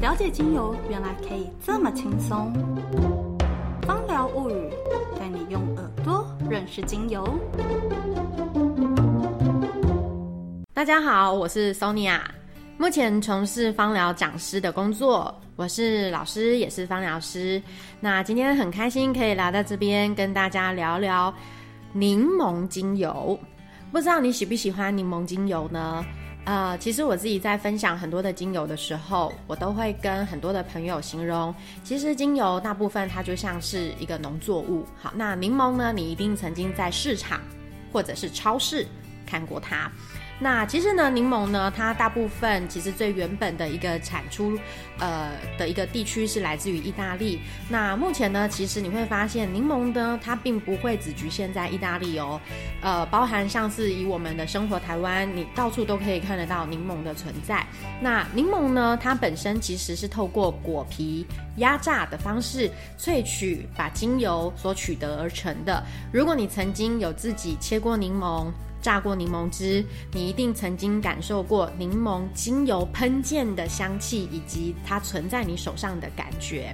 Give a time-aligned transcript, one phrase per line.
[0.00, 2.52] 了解精油原来可以这么轻松。
[3.82, 4.68] 芳疗物语
[5.16, 7.38] 带你用耳朵认识精油。
[10.74, 12.18] 大家好，我是 Sonia，
[12.76, 17.62] 目前从事芳疗讲师的工作，我是老师也是芳疗师。
[18.00, 21.32] 那今天很开心可以来到这边跟大家聊聊
[21.92, 23.38] 柠檬精油。
[23.92, 26.04] 不知道你喜不喜欢柠檬精油呢？
[26.46, 34.86] 呃，其实我自己在分享很多的精油的时候，我都会跟很多的朋友形容，其实精油大部分它就像是一个农作物。
[34.96, 37.40] 好，那柠檬呢，你一定曾经在市场
[37.92, 38.86] 或者是超市
[39.26, 39.90] 看过它。
[40.38, 44.58] 那其实呢，柠檬呢，它大部分其实最原本的一个产出，
[44.98, 47.40] 呃的一个地区是来自于意大利。
[47.70, 52.38] 那目前呢，其实你会发现，柠檬呢，它并不会只局限在意大利哦，
[52.82, 57.66] 呃，包含像是以我们的生活台湾，你到处都可以看得到柠檬的存在。
[58.00, 61.26] 那柠檬呢，它本身其实是透过果皮
[61.56, 65.82] 压榨的方式萃取，把精油所取得而成的。
[66.12, 68.52] 如果你曾经有自己切过柠檬，
[68.86, 76.72] 榨过柠檬汁，你一定曾经感受过柠檬精油喷溅的香气，以及它存在你手上的感觉。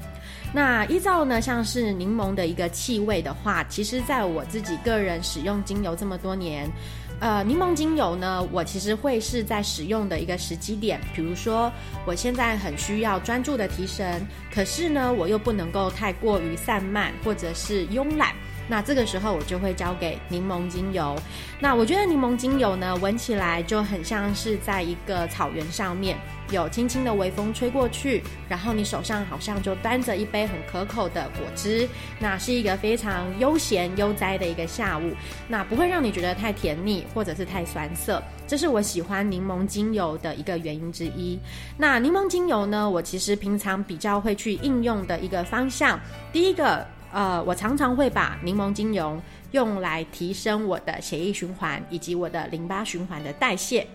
[0.53, 6.71] 那依照呢，像是柠檬的一个气味的话，其实在我自己个人使用精油这么多年，
[7.19, 11.73] 呃，柠檬精油呢，我其实会是在使用的一个时机点，比如说
[12.05, 14.21] 我现在很需要专注的提神，
[14.55, 18.35] 可是呢，我又不能够太过于散漫或者是慵懒。
[18.69, 21.17] 那这个时候我就会交给柠檬精油。
[21.61, 26.17] 那我觉得柠檬精油呢，闻起来就很像是在一个草原上面，
[26.51, 31.89] 有轻轻的微风吹过去，然后你手上好像就端着一杯很可口的果汁。
[32.19, 35.13] 那是一个非常悠闲悠哉的一个下午，
[35.49, 38.23] 那不会让你觉得太甜腻或者是太酸涩。
[38.47, 41.39] 这是我喜欢柠檬精油的一个原因之一。
[41.77, 46.01] 那柠檬精油呢，我其实平常比较会去应用的一个方向，
[46.33, 46.87] 第一个。
[47.13, 53.87] 呃，我常常会把柠檬精油用来提升我的血液循环以及我的淋巴循环的代谢。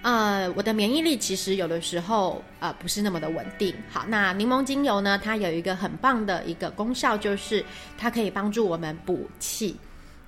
[0.00, 3.74] 呃，我的免疫力其实有的时候呃不是那么的稳定。
[3.90, 7.64] 好，那柠檬精油呢，它有一个很棒的一个功效，就是
[7.98, 9.76] 它可以帮助我们补气。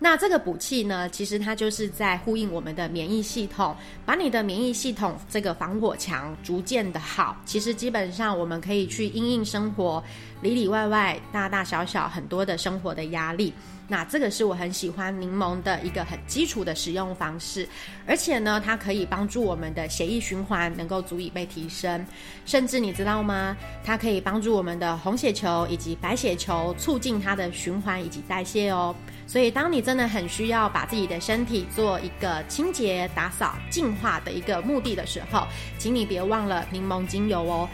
[0.02, 7.36] 那这个补气呢，其实它就是在呼应我们的免疫系统，把你的免疫系统这个防火墙逐渐的好。
[7.44, 10.02] 其实基本上我们可以去因应生活
[10.40, 13.52] 里里外外大大小小很多的生活的压力。
[13.90, 17.68] 那这个是我很喜欢柠檬的一个很基础的使用方式，
[18.06, 22.06] 而且呢，它可以帮助我们的血液循环能够足以被提升，
[22.46, 23.56] 甚至你知道吗？
[23.84, 28.94] 它可以帮助我们的红血球以及白血球促进它的循环以及代谢哦。
[29.26, 35.46] 所以，当你真的很需要把自己的身体做一个清洁、打扫、净化的一个目的的时候，
[35.78, 37.68] 请你别忘了柠檬精油哦。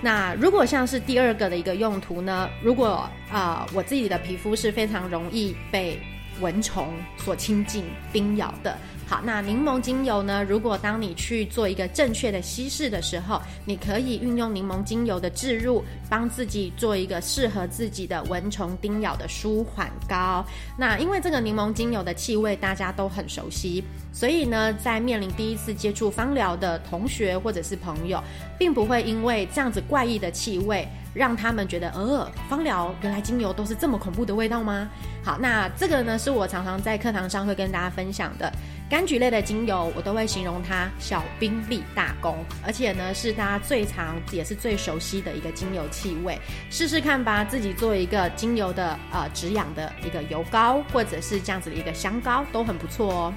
[0.00, 2.48] 那如果像是第二个的一个用途呢？
[2.62, 5.98] 如果啊，我自己的皮肤是非常容易被
[6.40, 8.76] 蚊虫所亲近、叮咬的。
[9.06, 10.44] 好，那柠檬精油呢？
[10.44, 20.44] 如果当你去做一个正确的稀释的时候，你可以运用柠檬精油的置入，帮自己做一个适合自己的蚊虫叮咬的舒缓膏。
[20.76, 23.82] 那因为这个柠檬精油的气味大家都很熟悉，
[24.12, 28.22] 所以呢，在面临第一次接触芳疗的同学或者是朋友，
[28.58, 30.86] 并不会因为这样子怪异的气味。
[31.18, 34.88] 让他们觉得，呃，芳疗原来精油都是这么恐怖的味道吗？
[35.24, 38.52] 好，那这个呢是我常常在课堂上会跟大家分享的
[38.88, 46.38] 柑橘类的精油，我都会形容它小兵立大功，而且呢是大家最常也是最熟悉的一个精油气味。
[46.70, 53.34] 试试看吧，自己做一个精油的呃止痒的一个油膏，或者是这样子的一个香膏，都很不错哦。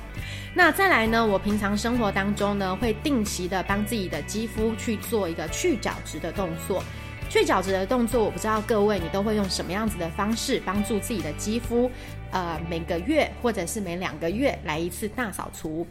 [0.54, 6.84] 那再来呢，我平常生活当中呢会定期的帮自己的肌肤去做一个去角质的动作。
[7.32, 11.90] 去角质的动作，我不知道各位你都会用什么样子的方式帮助自己的肌肤，
[12.30, 15.88] 呃，每个月或者是每两个月来一次大扫除。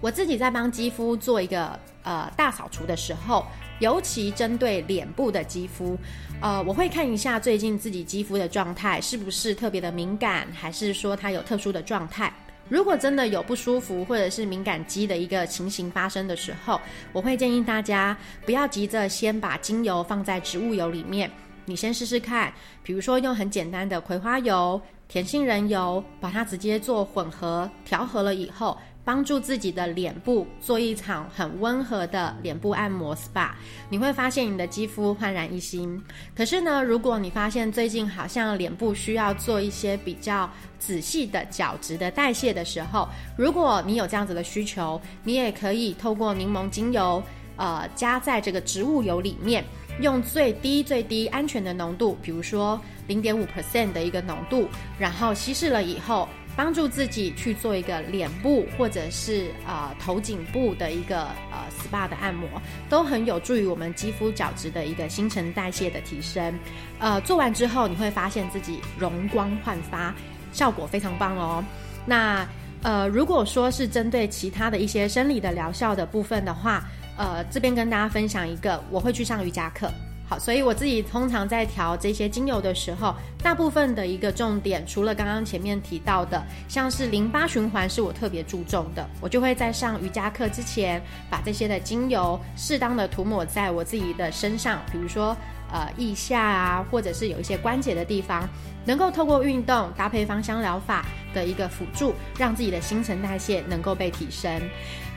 [0.00, 3.44] 我自己在帮肌肤做一个呃大扫除的时候，
[3.78, 5.98] 尤其针对脸部的肌肤，
[6.40, 12.32] 呃，我会看一下最近自己肌肤的状态是不是特别的敏感，还是说它有特殊的状态。
[12.68, 16.80] 如果真的有不舒服或者是敏感肌的一个情形发生的时候，
[17.12, 21.30] 我会建议大家不要急着先把精油放在植物油里面，
[21.64, 28.76] 你先试试看，比如说用很简单的葵花油、甜杏仁油，把它直接做混合调和了以后。
[29.08, 33.48] 帮助自己的脸部做一场很温和的脸部按摩 SPA，
[33.88, 35.98] 你会发现你的肌肤焕然一新。
[36.36, 47.22] 可是呢，如果你发现最近好像脸部需要做一些比较仔细的角质的代谢的时候，如果你有这样子的需求，你也可以透过柠檬精油
[47.56, 49.64] 呃加在这个植物油里面，
[50.02, 54.68] 用最低最低安全的浓度，比如说零点五 percent 的一个浓度，
[54.98, 56.28] 然后稀释了以后。
[56.58, 62.48] 帮助自己去做一个脸部或者是呃头颈部的一个呃 SPA 的按摩，
[62.90, 66.52] 都很有助于我们肌肤角质的一个新陈代谢的提升。
[66.98, 70.12] 呃，做完之后你会发现自己容光焕发，
[70.52, 71.64] 效果非常棒哦。
[72.04, 72.44] 那
[72.82, 76.82] 呃，如果说是针对其他的一些生理的疗效的部分的话，
[77.16, 79.88] 呃，这边跟大家分享一个，我会去上瑜伽课。
[80.28, 95.34] 好，所以我自己通常在调这些精油的时候，大部分的一个重点，除了刚刚前面提到的，像是淋巴循环是我特别注重的，我就会在上瑜伽课之前，把这些的精油适当的涂抹在我自己的身上，比如说
[95.72, 98.48] 呃腋下啊，或者是有一些关节的地方，
[98.84, 101.04] 能够透过运动搭配芳香疗法
[101.34, 104.60] 的一个辅助，让自己的新陈代谢能够被提升。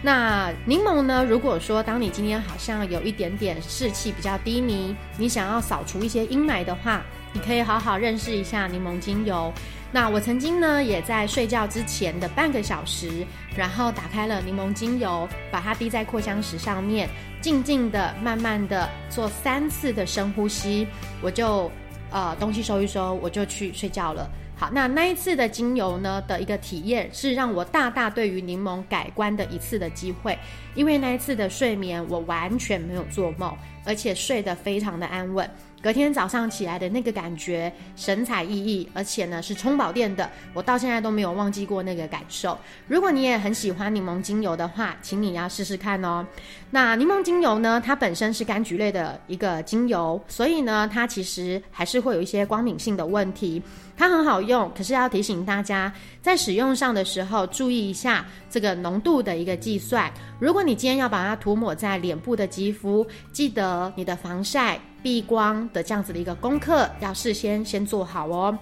[0.03, 1.23] 那柠檬呢？
[1.23, 9.51] 如果说当你今天好像有一点点士气比较低迷，你想要扫除一些阴霾的话，你可以好好认识一下柠檬精油。
[9.93, 13.25] 那我曾经呢，也在睡觉之前的半个小时，
[13.57, 17.09] 然后打开了柠檬精油，把它滴在扩香石上面，
[17.41, 20.87] 静静的、慢慢的做三次的深呼吸，
[21.21, 21.69] 我就
[22.09, 24.29] 呃东西收一收，我就去睡觉了。
[24.55, 30.37] 好，那那一次的精油呢的一个体验，是让我大大对于柠檬改观的一次的机会，
[30.73, 33.53] 因为那一次的睡眠，我完全没有做梦，
[33.85, 35.49] 而且睡得非常的安稳。
[35.81, 42.55] 隔天早上起来的那个感觉，神采奕奕，而且呢是充饱电的，我到现在都没有忘记过那个感受。
[42.87, 46.23] 如果你也很喜欢柠檬精油的话，请你要试试看哦。
[46.69, 53.59] 那柠檬精油呢，它本身是柑橘类的一个精油，所以呢，它其实还是会有一些光敏性的问题。
[53.97, 55.91] 它很好用，可是要提醒大家，
[56.21, 60.11] 在使用上的时候注意一下这个浓度的一个计算。
[60.39, 64.79] 如果你今天要把它涂抹在脸部的肌肤，记得你的防晒。
[65.03, 68.55] 避光的这样子的一个功课，要事先先做好哦。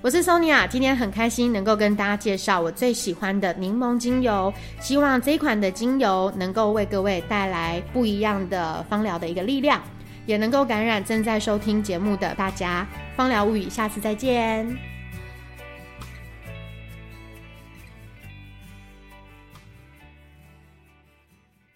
[0.00, 9.82] 我是 Sonia，今天很开心能够跟大家介绍我最喜欢的柠檬精油，希望这一款的精油能够为各位带来不一样的芳疗的一个力量，
[10.24, 12.86] 也能够感染正在收听节目的大家。
[13.16, 14.99] 芳疗物语，下次再见。